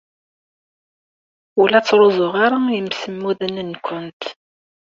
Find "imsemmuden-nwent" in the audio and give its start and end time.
2.79-4.23